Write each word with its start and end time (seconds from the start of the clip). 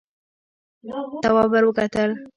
تواب 1.23 1.49
ور 1.53 1.63
وکتل. 1.67 2.09